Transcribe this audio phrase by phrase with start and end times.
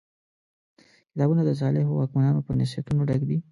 [1.11, 3.37] کتابونه د صالحو واکمنانو په نصیحتونو ډک دي.